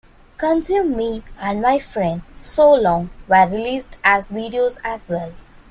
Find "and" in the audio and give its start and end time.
1.39-1.61